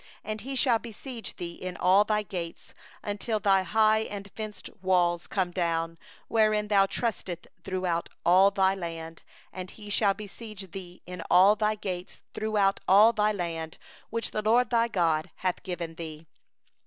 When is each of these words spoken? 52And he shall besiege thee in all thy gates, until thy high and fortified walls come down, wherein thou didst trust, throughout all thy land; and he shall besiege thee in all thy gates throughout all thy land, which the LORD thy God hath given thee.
52And 0.25 0.41
he 0.41 0.55
shall 0.55 0.79
besiege 0.79 1.35
thee 1.35 1.51
in 1.53 1.77
all 1.77 2.03
thy 2.03 2.23
gates, 2.23 2.73
until 3.03 3.39
thy 3.39 3.61
high 3.61 3.99
and 3.99 4.31
fortified 4.35 4.71
walls 4.81 5.27
come 5.27 5.51
down, 5.51 5.99
wherein 6.27 6.69
thou 6.69 6.87
didst 6.87 6.97
trust, 6.97 7.29
throughout 7.63 8.09
all 8.25 8.49
thy 8.49 8.73
land; 8.73 9.21
and 9.53 9.69
he 9.69 9.91
shall 9.91 10.15
besiege 10.15 10.71
thee 10.71 11.03
in 11.05 11.21
all 11.29 11.55
thy 11.55 11.75
gates 11.75 12.23
throughout 12.33 12.79
all 12.87 13.13
thy 13.13 13.31
land, 13.31 13.77
which 14.09 14.31
the 14.31 14.41
LORD 14.41 14.71
thy 14.71 14.87
God 14.87 15.29
hath 15.35 15.61
given 15.61 15.93
thee. 15.93 16.25